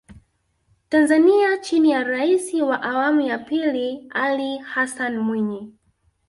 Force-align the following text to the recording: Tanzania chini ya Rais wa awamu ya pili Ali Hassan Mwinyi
Tanzania 0.89 1.57
chini 1.57 1.91
ya 1.91 2.03
Rais 2.03 2.53
wa 2.53 2.81
awamu 2.81 3.21
ya 3.21 3.39
pili 3.39 4.07
Ali 4.09 4.57
Hassan 4.57 5.17
Mwinyi 5.17 5.73